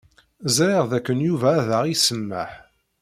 [0.55, 2.49] Ẓriɣ dakken Yuba ad aɣ-isemmeḥ.